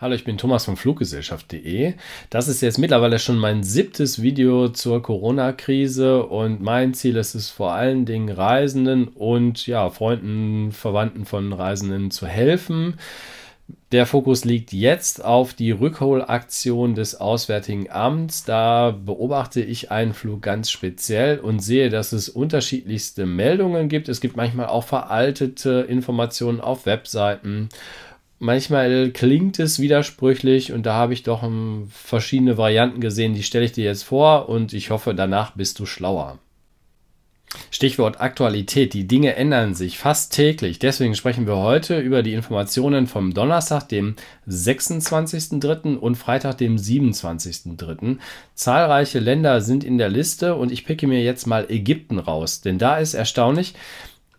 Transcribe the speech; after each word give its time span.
Hallo, 0.00 0.14
ich 0.14 0.24
bin 0.24 0.38
Thomas 0.38 0.64
von 0.64 0.78
Fluggesellschaft.de. 0.78 1.92
Das 2.30 2.48
ist 2.48 2.62
jetzt 2.62 2.78
mittlerweile 2.78 3.18
schon 3.18 3.36
mein 3.36 3.62
siebtes 3.62 4.22
Video 4.22 4.70
zur 4.70 5.02
Corona-Krise 5.02 6.24
und 6.24 6.62
mein 6.62 6.94
Ziel 6.94 7.16
ist 7.16 7.34
es 7.34 7.50
vor 7.50 7.74
allen 7.74 8.06
Dingen 8.06 8.30
Reisenden 8.30 9.08
und 9.08 9.66
ja, 9.66 9.90
Freunden, 9.90 10.72
Verwandten 10.72 11.26
von 11.26 11.52
Reisenden 11.52 12.10
zu 12.10 12.26
helfen. 12.26 12.94
Der 13.92 14.06
Fokus 14.06 14.46
liegt 14.46 14.72
jetzt 14.72 15.22
auf 15.22 15.52
die 15.52 15.70
Rückholaktion 15.70 16.94
des 16.94 17.20
Auswärtigen 17.20 17.90
Amts. 17.90 18.44
Da 18.44 18.92
beobachte 18.92 19.60
ich 19.60 19.90
einen 19.90 20.14
Flug 20.14 20.40
ganz 20.40 20.70
speziell 20.70 21.40
und 21.40 21.60
sehe, 21.60 21.90
dass 21.90 22.12
es 22.12 22.30
unterschiedlichste 22.30 23.26
Meldungen 23.26 23.90
gibt. 23.90 24.08
Es 24.08 24.22
gibt 24.22 24.36
manchmal 24.36 24.66
auch 24.66 24.84
veraltete 24.84 25.84
Informationen 25.88 26.60
auf 26.60 26.86
Webseiten 26.86 27.68
manchmal 28.40 29.10
klingt 29.10 29.60
es 29.60 29.78
widersprüchlich 29.78 30.72
und 30.72 30.84
da 30.84 30.94
habe 30.94 31.12
ich 31.12 31.22
doch 31.22 31.44
um, 31.44 31.88
verschiedene 31.92 32.58
Varianten 32.58 33.00
gesehen, 33.00 33.34
die 33.34 33.44
stelle 33.44 33.66
ich 33.66 33.72
dir 33.72 33.84
jetzt 33.84 34.02
vor 34.02 34.48
und 34.48 34.72
ich 34.72 34.90
hoffe, 34.90 35.14
danach 35.14 35.52
bist 35.52 35.78
du 35.78 35.86
schlauer. 35.86 36.40
Stichwort 37.70 38.20
Aktualität. 38.20 38.94
Die 38.94 39.08
Dinge 39.08 39.34
ändern 39.34 39.74
sich 39.74 39.98
fast 39.98 40.32
täglich. 40.32 40.78
Deswegen 40.78 41.16
sprechen 41.16 41.46
wir 41.46 41.56
heute 41.56 41.98
über 41.98 42.22
die 42.22 42.34
Informationen 42.34 43.08
vom 43.08 43.34
Donnerstag, 43.34 43.88
dem 43.88 44.14
26.03. 44.48 45.96
und 45.96 46.14
Freitag, 46.14 46.58
dem 46.58 46.76
27.03. 46.76 48.18
Zahlreiche 48.54 49.18
Länder 49.18 49.60
sind 49.62 49.82
in 49.82 49.98
der 49.98 50.10
Liste 50.10 50.54
und 50.54 50.70
ich 50.70 50.84
picke 50.84 51.08
mir 51.08 51.22
jetzt 51.22 51.46
mal 51.46 51.68
Ägypten 51.68 52.20
raus, 52.20 52.60
denn 52.60 52.78
da 52.78 52.98
ist 52.98 53.14
erstaunlich, 53.14 53.74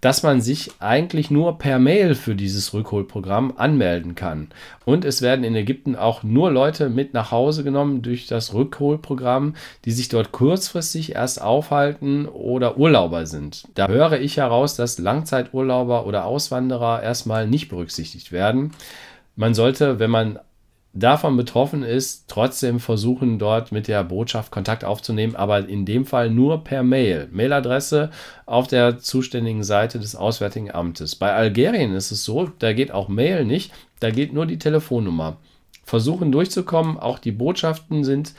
dass 0.02 0.24
man 0.24 0.42
sich 0.42 0.72
eigentlich 0.80 1.30
nur 1.30 1.60
per 1.60 1.80
Mail 1.80 2.16
für 2.16 2.36
dieses 2.36 2.74
Rückholprogramm 2.74 3.54
anmelden 3.56 4.16
kann. 4.16 4.50
Und 4.84 5.06
es 5.06 5.22
werden 5.22 5.46
in 5.46 5.56
Ägypten 5.56 5.96
auch 5.96 6.24
nur 6.24 6.52
Leute 6.52 6.90
mit 6.90 7.14
nach 7.14 7.32
Hause 7.32 7.64
genommen 7.64 8.02
durch 8.02 8.26
das 8.26 8.54
Rückholprogramm, 8.54 9.56
die 9.86 9.92
sich 9.92 10.10
dort 10.10 10.32
kurzfristig 10.32 11.16
erst 11.16 11.42
aufhalten 11.42 12.26
oder 12.26 12.78
Urlauber 12.78 13.28
sind. 13.28 13.68
Da 13.76 13.88
höre 13.88 14.20
ich 14.20 14.38
heraus, 14.38 14.76
dass 14.76 14.98
Langzeiturlauber 14.98 16.08
oder 16.08 16.26
Auswanderer 16.26 17.04
erstmal 17.04 17.48
nicht 17.48 17.70
berücksichtigt 17.70 18.32
werden. 18.32 18.72
Man 19.36 19.54
sollte, 19.54 20.00
wenn 20.00 20.12
man 20.12 20.40
davon 20.94 21.38
betroffen 21.38 21.84
ist, 21.84 22.26
trotzdem 22.28 22.80
versuchen, 22.80 23.40
dort 23.40 23.72
mit 23.72 23.88
der 23.88 24.04
Botschaft 24.04 24.52
Kontakt 24.52 24.84
aufzunehmen, 24.84 25.36
aber 25.36 25.68
in 25.68 25.86
dem 25.86 26.06
Fall 26.06 26.30
nur 26.30 26.64
per 26.64 26.84
Mail. 26.84 27.30
Mailadresse 27.32 28.12
auf 28.46 28.68
der 28.68 29.00
zuständigen 29.00 29.64
Seite 29.64 30.00
des 30.00 30.16
Auswärtigen 30.16 30.72
Amtes. 30.72 31.16
Bei 31.16 31.34
Algerien 31.34 31.94
ist 31.94 32.12
es 32.12 32.26
so, 32.26 32.52
da 32.60 32.74
geht 32.74 32.92
auch 32.92 33.08
Mail 33.08 33.46
nicht, 33.46 33.72
da 34.00 34.10
geht 34.12 34.34
nur 34.34 34.46
die 34.46 34.60
Telefonnummer. 34.60 35.38
Versuchen 35.84 36.32
durchzukommen, 36.32 36.98
auch 36.98 37.20
die 37.20 37.32
Botschaften 37.32 38.04
sind 38.04 38.34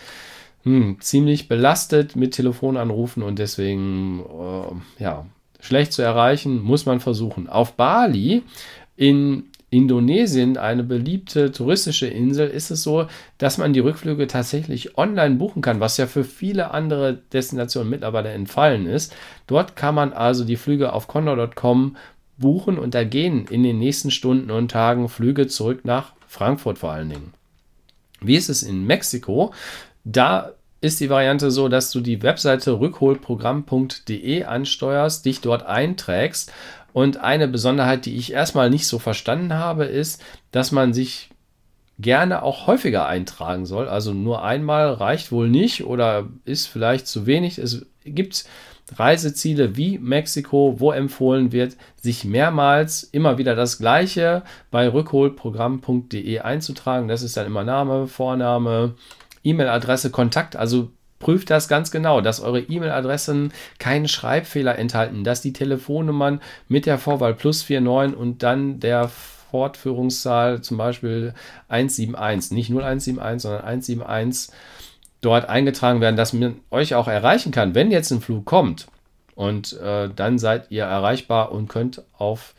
hm, 0.64 0.98
ziemlich 1.00 1.48
belastet 1.48 2.16
mit 2.16 2.34
Telefonanrufen 2.34 3.22
und 3.22 3.38
deswegen 3.38 4.20
äh, 4.20 5.02
ja, 5.02 5.26
schlecht 5.60 5.92
zu 5.92 6.02
erreichen, 6.02 6.62
muss 6.62 6.86
man 6.86 7.00
versuchen. 7.00 7.48
Auf 7.48 7.72
Bali 7.74 8.42
in 8.96 9.44
Indonesien, 9.72 10.58
eine 10.58 10.84
beliebte 10.84 11.50
touristische 11.50 12.06
Insel, 12.06 12.46
ist 12.46 12.70
es 12.70 12.82
so, 12.82 13.06
dass 13.38 13.56
man 13.56 13.72
die 13.72 13.80
Rückflüge 13.80 14.26
tatsächlich 14.26 14.98
online 14.98 15.36
buchen 15.36 15.62
kann, 15.62 15.80
was 15.80 15.96
ja 15.96 16.06
für 16.06 16.24
viele 16.24 16.72
andere 16.72 17.14
Destinationen 17.32 17.88
mittlerweile 17.88 18.28
entfallen 18.28 18.84
ist. 18.84 19.16
Dort 19.46 19.74
kann 19.74 19.94
man 19.94 20.12
also 20.12 20.44
die 20.44 20.56
Flüge 20.56 20.92
auf 20.92 21.08
condor.com 21.08 21.96
buchen 22.36 22.78
und 22.78 22.92
da 22.92 23.04
gehen 23.04 23.46
in 23.48 23.62
den 23.62 23.78
nächsten 23.78 24.10
Stunden 24.10 24.50
und 24.50 24.70
Tagen 24.70 25.08
Flüge 25.08 25.46
zurück 25.46 25.86
nach 25.86 26.12
Frankfurt 26.28 26.78
vor 26.78 26.92
allen 26.92 27.08
Dingen. 27.08 27.32
Wie 28.20 28.36
ist 28.36 28.50
es 28.50 28.62
in 28.62 28.86
Mexiko? 28.86 29.54
Da 30.04 30.52
ist 30.82 31.00
die 31.00 31.08
Variante 31.08 31.50
so, 31.50 31.68
dass 31.68 31.90
du 31.92 32.00
die 32.00 32.22
Webseite 32.22 32.78
rückholprogramm.de 32.78 34.44
ansteuerst, 34.44 35.24
dich 35.24 35.40
dort 35.40 35.64
einträgst 35.64 36.52
und 36.92 37.18
eine 37.18 37.48
Besonderheit, 37.48 38.04
die 38.04 38.16
ich 38.16 38.32
erstmal 38.32 38.68
nicht 38.68 38.86
so 38.86 38.98
verstanden 38.98 39.54
habe, 39.54 39.84
ist, 39.84 40.22
dass 40.50 40.72
man 40.72 40.92
sich 40.92 41.30
gerne 41.98 42.42
auch 42.42 42.66
häufiger 42.66 43.06
eintragen 43.06 43.64
soll. 43.64 43.88
Also 43.88 44.12
nur 44.12 44.42
einmal 44.42 44.92
reicht 44.92 45.30
wohl 45.30 45.48
nicht 45.48 45.84
oder 45.84 46.28
ist 46.44 46.66
vielleicht 46.66 47.06
zu 47.06 47.26
wenig. 47.26 47.58
Es 47.58 47.86
gibt 48.04 48.44
Reiseziele 48.96 49.76
wie 49.76 49.98
Mexiko, 49.98 50.80
wo 50.80 50.90
empfohlen 50.90 51.52
wird, 51.52 51.76
sich 51.96 52.24
mehrmals 52.24 53.04
immer 53.04 53.38
wieder 53.38 53.54
das 53.54 53.78
gleiche 53.78 54.42
bei 54.72 54.88
rückholprogramm.de 54.88 56.40
einzutragen. 56.40 57.06
Das 57.06 57.22
ist 57.22 57.36
dann 57.36 57.46
immer 57.46 57.64
Name, 57.64 58.08
Vorname, 58.08 58.94
E-Mail-Adresse, 59.44 60.10
Kontakt. 60.10 60.56
Also 60.56 60.90
Prüft 61.22 61.50
das 61.50 61.68
ganz 61.68 61.92
genau, 61.92 62.20
dass 62.20 62.40
eure 62.40 62.58
E-Mail-Adressen 62.60 63.52
keinen 63.78 64.08
Schreibfehler 64.08 64.76
enthalten, 64.76 65.22
dass 65.22 65.40
die 65.40 65.52
Telefonnummern 65.52 66.40
mit 66.66 66.84
der 66.84 66.98
Vorwahl 66.98 67.34
plus 67.34 67.68
49 67.70 68.18
und 68.18 68.42
dann 68.42 68.80
der 68.80 69.08
Fortführungszahl 69.08 70.62
zum 70.62 70.78
Beispiel 70.78 71.32
171, 71.68 72.50
nicht 72.50 72.70
0171, 72.70 73.40
sondern 73.40 73.62
171 73.62 74.52
dort 75.20 75.48
eingetragen 75.48 76.00
werden, 76.00 76.16
dass 76.16 76.32
man 76.32 76.56
euch 76.72 76.96
auch 76.96 77.06
erreichen 77.06 77.52
kann, 77.52 77.76
wenn 77.76 77.92
jetzt 77.92 78.10
ein 78.10 78.20
Flug 78.20 78.44
kommt. 78.44 78.88
Und 79.36 79.78
äh, 79.80 80.08
dann 80.14 80.40
seid 80.40 80.72
ihr 80.72 80.84
erreichbar 80.84 81.52
und 81.52 81.68
könnt 81.68 82.02
auf 82.18 82.54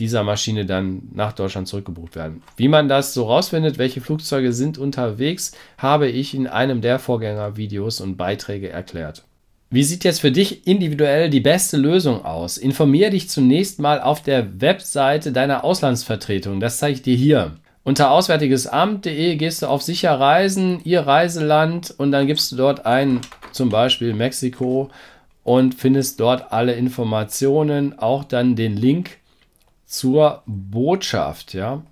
dieser 0.00 0.24
Maschine 0.24 0.66
dann 0.66 1.02
nach 1.12 1.32
Deutschland 1.32 1.68
zurückgebucht 1.68 2.16
werden. 2.16 2.42
Wie 2.56 2.68
man 2.68 2.88
das 2.88 3.14
so 3.14 3.26
rausfindet, 3.26 3.78
welche 3.78 4.00
Flugzeuge 4.00 4.52
sind 4.52 4.78
unterwegs, 4.78 5.52
habe 5.78 6.08
ich 6.08 6.34
in 6.34 6.46
einem 6.46 6.80
der 6.80 6.98
Vorgängervideos 6.98 8.00
und 8.00 8.16
Beiträge 8.16 8.70
erklärt. 8.70 9.24
Wie 9.72 9.84
sieht 9.84 10.02
jetzt 10.02 10.20
für 10.20 10.32
dich 10.32 10.66
individuell 10.66 11.30
die 11.30 11.38
beste 11.38 11.76
Lösung 11.76 12.24
aus? 12.24 12.58
Informiere 12.58 13.10
dich 13.10 13.28
zunächst 13.28 13.78
mal 13.78 14.00
auf 14.00 14.20
der 14.20 14.60
Webseite 14.60 15.30
deiner 15.30 15.62
Auslandsvertretung. 15.62 16.58
Das 16.58 16.78
zeige 16.78 16.94
ich 16.94 17.02
dir 17.02 17.14
hier. 17.14 17.52
Unter 17.84 18.10
auswärtigesamt.de 18.10 19.36
gehst 19.36 19.62
du 19.62 19.66
auf 19.66 19.82
sicher 19.82 20.18
reisen, 20.18 20.80
ihr 20.82 21.02
Reiseland 21.02 21.94
und 21.96 22.10
dann 22.10 22.26
gibst 22.26 22.50
du 22.50 22.56
dort 22.56 22.84
ein, 22.84 23.20
zum 23.52 23.68
Beispiel 23.68 24.12
Mexiko 24.12 24.90
und 25.44 25.74
findest 25.74 26.18
dort 26.20 26.52
alle 26.52 26.74
Informationen, 26.74 27.98
auch 27.98 28.24
dann 28.24 28.56
den 28.56 28.76
Link 28.76 29.18
zur 29.90 30.42
Botschaft, 30.46 31.52
ja. 31.52 31.82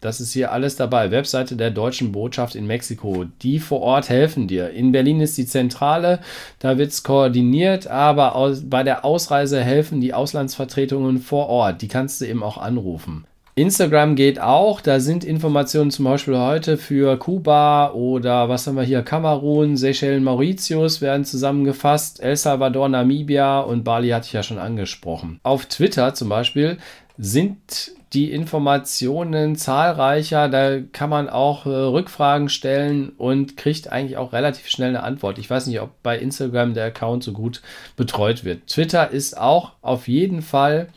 Das 0.00 0.20
ist 0.20 0.32
hier 0.32 0.52
alles 0.52 0.76
dabei. 0.76 1.10
Webseite 1.10 1.56
der 1.56 1.70
deutschen 1.70 2.12
Botschaft 2.12 2.54
in 2.54 2.66
Mexiko. 2.66 3.26
Die 3.42 3.58
vor 3.58 3.80
Ort 3.80 4.08
helfen 4.08 4.46
dir. 4.46 4.70
In 4.70 4.92
Berlin 4.92 5.20
ist 5.20 5.36
die 5.36 5.46
Zentrale, 5.46 6.20
da 6.58 6.78
wird 6.78 6.90
es 6.90 7.02
koordiniert, 7.02 7.86
aber 7.86 8.34
aus, 8.34 8.62
bei 8.68 8.82
der 8.82 9.04
Ausreise 9.04 9.62
helfen 9.62 10.00
die 10.00 10.14
Auslandsvertretungen 10.14 11.18
vor 11.18 11.48
Ort. 11.48 11.82
Die 11.82 11.88
kannst 11.88 12.20
du 12.20 12.26
eben 12.26 12.42
auch 12.42 12.58
anrufen. 12.58 13.24
Instagram 13.54 14.14
geht 14.14 14.40
auch, 14.40 14.80
da 14.80 15.00
sind 15.00 15.24
Informationen 15.24 15.90
zum 15.90 16.04
Beispiel 16.04 16.38
heute 16.38 16.76
für 16.76 17.18
Kuba 17.18 17.90
oder 17.92 18.48
was 18.48 18.66
haben 18.66 18.76
wir 18.76 18.84
hier, 18.84 19.02
Kamerun, 19.02 19.76
Seychellen, 19.76 20.24
Mauritius 20.24 21.00
werden 21.00 21.24
zusammengefasst, 21.24 22.20
El 22.22 22.36
Salvador, 22.36 22.88
Namibia 22.88 23.60
und 23.60 23.84
Bali 23.84 24.10
hatte 24.10 24.26
ich 24.26 24.32
ja 24.32 24.42
schon 24.42 24.58
angesprochen. 24.58 25.40
Auf 25.42 25.66
Twitter 25.66 26.14
zum 26.14 26.28
Beispiel 26.28 26.78
sind 27.18 27.92
die 28.12 28.32
Informationen 28.32 29.56
zahlreicher. 29.56 30.48
Da 30.48 30.80
kann 30.80 31.10
man 31.10 31.28
auch 31.28 31.66
äh, 31.66 31.70
Rückfragen 31.70 32.48
stellen 32.48 33.10
und 33.10 33.56
kriegt 33.56 33.92
eigentlich 33.92 34.16
auch 34.16 34.32
relativ 34.32 34.68
schnell 34.68 34.90
eine 34.90 35.02
Antwort. 35.02 35.38
Ich 35.38 35.48
weiß 35.48 35.66
nicht, 35.66 35.80
ob 35.80 36.02
bei 36.02 36.18
Instagram 36.18 36.74
der 36.74 36.86
Account 36.86 37.22
so 37.22 37.32
gut 37.32 37.62
betreut 37.96 38.44
wird. 38.44 38.66
Twitter 38.66 39.10
ist 39.10 39.38
auch 39.38 39.72
auf 39.82 40.08
jeden 40.08 40.42
Fall 40.42 40.88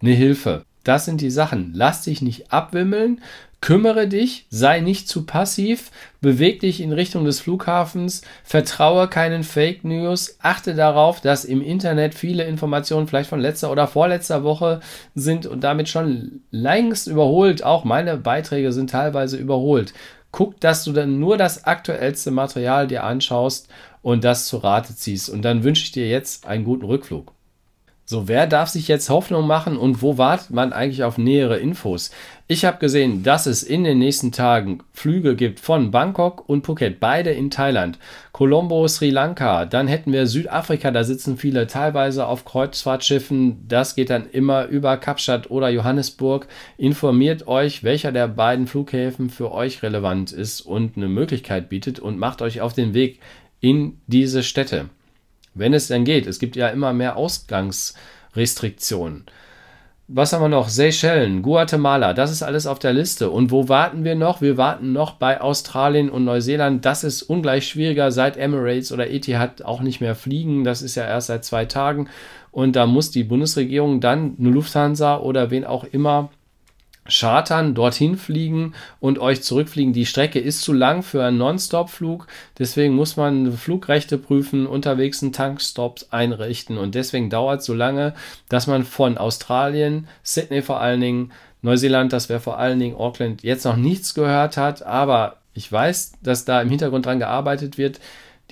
eine 0.00 0.12
Hilfe. 0.12 0.64
Das 0.88 1.04
sind 1.04 1.20
die 1.20 1.30
Sachen. 1.30 1.72
Lass 1.74 2.00
dich 2.04 2.22
nicht 2.22 2.50
abwimmeln. 2.50 3.20
Kümmere 3.60 4.08
dich, 4.08 4.46
sei 4.48 4.80
nicht 4.80 5.06
zu 5.06 5.26
passiv, 5.26 5.90
beweg 6.22 6.60
dich 6.60 6.80
in 6.80 6.94
Richtung 6.94 7.26
des 7.26 7.40
Flughafens, 7.40 8.22
vertraue 8.42 9.06
keinen 9.06 9.42
Fake 9.42 9.84
News, 9.84 10.38
achte 10.40 10.74
darauf, 10.74 11.20
dass 11.20 11.44
im 11.44 11.60
Internet 11.60 12.14
viele 12.14 12.44
Informationen 12.44 13.06
vielleicht 13.06 13.28
von 13.28 13.40
letzter 13.40 13.70
oder 13.70 13.86
vorletzter 13.86 14.44
Woche 14.44 14.80
sind 15.14 15.44
und 15.44 15.62
damit 15.62 15.90
schon 15.90 16.40
längst 16.50 17.06
überholt. 17.06 17.62
Auch 17.62 17.84
meine 17.84 18.16
Beiträge 18.16 18.72
sind 18.72 18.88
teilweise 18.88 19.36
überholt. 19.36 19.92
Guck, 20.30 20.58
dass 20.58 20.84
du 20.84 20.92
dann 20.94 21.20
nur 21.20 21.36
das 21.36 21.64
aktuellste 21.64 22.30
Material 22.30 22.86
dir 22.86 23.04
anschaust 23.04 23.68
und 24.00 24.24
das 24.24 24.46
zu 24.46 24.56
Rate 24.56 24.96
ziehst. 24.96 25.28
Und 25.28 25.42
dann 25.42 25.64
wünsche 25.64 25.82
ich 25.82 25.92
dir 25.92 26.08
jetzt 26.08 26.46
einen 26.46 26.64
guten 26.64 26.86
Rückflug. 26.86 27.34
So, 28.10 28.26
wer 28.26 28.46
darf 28.46 28.70
sich 28.70 28.88
jetzt 28.88 29.10
Hoffnung 29.10 29.46
machen 29.46 29.76
und 29.76 30.00
wo 30.00 30.16
wartet 30.16 30.48
man 30.48 30.72
eigentlich 30.72 31.04
auf 31.04 31.18
nähere 31.18 31.58
Infos? 31.58 32.10
Ich 32.46 32.64
habe 32.64 32.78
gesehen, 32.78 33.22
dass 33.22 33.44
es 33.44 33.62
in 33.62 33.84
den 33.84 33.98
nächsten 33.98 34.32
Tagen 34.32 34.78
Flüge 34.94 35.36
gibt 35.36 35.60
von 35.60 35.90
Bangkok 35.90 36.48
und 36.48 36.64
Phuket, 36.64 37.00
beide 37.00 37.32
in 37.32 37.50
Thailand. 37.50 37.98
Colombo, 38.32 38.88
Sri 38.88 39.10
Lanka, 39.10 39.66
dann 39.66 39.88
hätten 39.88 40.10
wir 40.10 40.26
Südafrika, 40.26 40.90
da 40.90 41.04
sitzen 41.04 41.36
viele 41.36 41.66
teilweise 41.66 42.26
auf 42.26 42.46
Kreuzfahrtschiffen. 42.46 43.68
Das 43.68 43.94
geht 43.94 44.08
dann 44.08 44.30
immer 44.30 44.64
über 44.68 44.96
Kapstadt 44.96 45.50
oder 45.50 45.68
Johannesburg. 45.68 46.48
Informiert 46.78 47.46
euch, 47.46 47.84
welcher 47.84 48.10
der 48.10 48.28
beiden 48.28 48.66
Flughäfen 48.66 49.28
für 49.28 49.52
euch 49.52 49.82
relevant 49.82 50.32
ist 50.32 50.62
und 50.62 50.96
eine 50.96 51.08
Möglichkeit 51.08 51.68
bietet 51.68 52.00
und 52.00 52.18
macht 52.18 52.40
euch 52.40 52.62
auf 52.62 52.72
den 52.72 52.94
Weg 52.94 53.20
in 53.60 54.00
diese 54.06 54.42
Städte. 54.42 54.88
Wenn 55.58 55.74
es 55.74 55.88
denn 55.88 56.04
geht. 56.04 56.26
Es 56.26 56.38
gibt 56.38 56.56
ja 56.56 56.68
immer 56.68 56.92
mehr 56.92 57.16
Ausgangsrestriktionen. 57.16 59.24
Was 60.10 60.32
haben 60.32 60.40
wir 60.40 60.48
noch? 60.48 60.70
Seychellen, 60.70 61.42
Guatemala, 61.42 62.14
das 62.14 62.30
ist 62.30 62.42
alles 62.42 62.66
auf 62.66 62.78
der 62.78 62.94
Liste. 62.94 63.28
Und 63.28 63.50
wo 63.50 63.68
warten 63.68 64.04
wir 64.04 64.14
noch? 64.14 64.40
Wir 64.40 64.56
warten 64.56 64.94
noch 64.94 65.12
bei 65.12 65.38
Australien 65.38 66.08
und 66.08 66.24
Neuseeland. 66.24 66.86
Das 66.86 67.04
ist 67.04 67.20
ungleich 67.20 67.68
schwieriger, 67.68 68.10
seit 68.10 68.38
Emirates 68.38 68.90
oder 68.90 69.10
Etihad 69.10 69.62
auch 69.62 69.82
nicht 69.82 70.00
mehr 70.00 70.14
fliegen. 70.14 70.64
Das 70.64 70.80
ist 70.80 70.94
ja 70.94 71.04
erst 71.04 71.26
seit 71.26 71.44
zwei 71.44 71.66
Tagen. 71.66 72.08
Und 72.52 72.74
da 72.74 72.86
muss 72.86 73.10
die 73.10 73.22
Bundesregierung 73.22 74.00
dann 74.00 74.34
eine 74.38 74.48
Lufthansa 74.48 75.18
oder 75.18 75.50
wen 75.50 75.66
auch 75.66 75.84
immer 75.84 76.30
chartern, 77.08 77.74
dorthin 77.74 78.16
fliegen 78.16 78.74
und 79.00 79.18
euch 79.18 79.42
zurückfliegen. 79.42 79.92
Die 79.92 80.06
Strecke 80.06 80.38
ist 80.38 80.62
zu 80.62 80.72
lang 80.72 81.02
für 81.02 81.24
einen 81.24 81.38
Non-Stop-Flug, 81.38 82.26
deswegen 82.58 82.94
muss 82.94 83.16
man 83.16 83.52
Flugrechte 83.52 84.18
prüfen, 84.18 84.66
unterwegs 84.66 85.22
einen 85.22 85.32
Tankstops 85.32 86.08
einrichten 86.10 86.78
und 86.78 86.94
deswegen 86.94 87.30
dauert 87.30 87.60
es 87.60 87.66
so 87.66 87.74
lange, 87.74 88.14
dass 88.48 88.66
man 88.66 88.84
von 88.84 89.18
Australien, 89.18 90.08
Sydney 90.22 90.62
vor 90.62 90.80
allen 90.80 91.00
Dingen, 91.00 91.32
Neuseeland, 91.62 92.12
das 92.12 92.28
wäre 92.28 92.40
vor 92.40 92.58
allen 92.58 92.78
Dingen 92.78 92.96
Auckland, 92.96 93.42
jetzt 93.42 93.64
noch 93.64 93.76
nichts 93.76 94.14
gehört 94.14 94.56
hat, 94.56 94.82
aber 94.82 95.38
ich 95.54 95.70
weiß, 95.70 96.12
dass 96.22 96.44
da 96.44 96.62
im 96.62 96.70
Hintergrund 96.70 97.06
dran 97.06 97.18
gearbeitet 97.18 97.78
wird. 97.78 97.98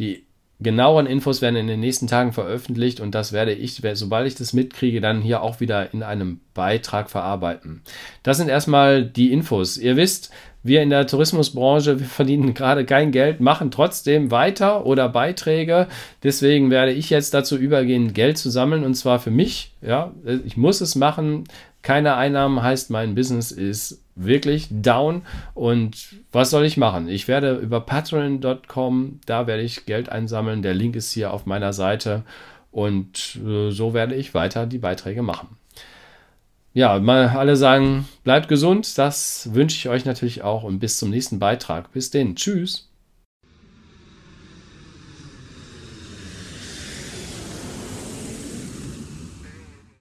Die 0.00 0.24
genaueren 0.60 1.06
Infos 1.06 1.42
werden 1.42 1.56
in 1.56 1.66
den 1.66 1.80
nächsten 1.80 2.06
Tagen 2.06 2.32
veröffentlicht 2.32 3.00
und 3.00 3.14
das 3.14 3.32
werde 3.32 3.52
ich, 3.52 3.82
sobald 3.94 4.26
ich 4.26 4.34
das 4.34 4.52
mitkriege, 4.52 5.00
dann 5.00 5.20
hier 5.20 5.42
auch 5.42 5.60
wieder 5.60 5.92
in 5.92 6.02
einem 6.02 6.40
Beitrag 6.54 7.10
verarbeiten. 7.10 7.82
Das 8.22 8.38
sind 8.38 8.48
erstmal 8.48 9.04
die 9.04 9.32
Infos. 9.32 9.76
Ihr 9.76 9.96
wisst, 9.96 10.30
wir 10.62 10.82
in 10.82 10.90
der 10.90 11.06
Tourismusbranche, 11.06 12.00
wir 12.00 12.06
verdienen 12.06 12.54
gerade 12.54 12.84
kein 12.84 13.12
Geld, 13.12 13.40
machen 13.40 13.70
trotzdem 13.70 14.30
weiter 14.30 14.84
oder 14.86 15.08
Beiträge. 15.08 15.86
Deswegen 16.22 16.70
werde 16.70 16.92
ich 16.92 17.10
jetzt 17.10 17.34
dazu 17.34 17.56
übergehen, 17.56 18.14
Geld 18.14 18.38
zu 18.38 18.50
sammeln 18.50 18.84
und 18.84 18.94
zwar 18.94 19.18
für 19.18 19.30
mich. 19.30 19.72
Ja, 19.80 20.12
ich 20.44 20.56
muss 20.56 20.80
es 20.80 20.96
machen. 20.96 21.44
Keine 21.86 22.16
Einnahmen 22.16 22.64
heißt, 22.64 22.90
mein 22.90 23.14
Business 23.14 23.52
ist 23.52 24.02
wirklich 24.16 24.66
down. 24.72 25.22
Und 25.54 26.16
was 26.32 26.50
soll 26.50 26.64
ich 26.64 26.76
machen? 26.76 27.06
Ich 27.06 27.28
werde 27.28 27.54
über 27.54 27.78
patreon.com, 27.78 29.20
da 29.24 29.46
werde 29.46 29.62
ich 29.62 29.86
Geld 29.86 30.08
einsammeln. 30.08 30.62
Der 30.62 30.74
Link 30.74 30.96
ist 30.96 31.12
hier 31.12 31.32
auf 31.32 31.46
meiner 31.46 31.72
Seite. 31.72 32.24
Und 32.72 33.38
äh, 33.46 33.70
so 33.70 33.94
werde 33.94 34.16
ich 34.16 34.34
weiter 34.34 34.66
die 34.66 34.78
Beiträge 34.78 35.22
machen. 35.22 35.58
Ja, 36.74 36.98
mal 36.98 37.28
alle 37.28 37.54
sagen, 37.54 38.08
bleibt 38.24 38.48
gesund. 38.48 38.98
Das 38.98 39.50
wünsche 39.54 39.76
ich 39.76 39.88
euch 39.88 40.04
natürlich 40.04 40.42
auch 40.42 40.64
und 40.64 40.80
bis 40.80 40.98
zum 40.98 41.10
nächsten 41.10 41.38
Beitrag. 41.38 41.92
Bis 41.92 42.10
denn. 42.10 42.34
Tschüss. 42.34 42.88